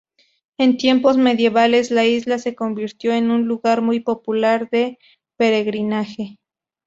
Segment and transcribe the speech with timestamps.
[0.57, 4.97] En tiempos medievales, la isla se convirtió en un lugar muy popular de
[5.37, 6.39] peregrinaje.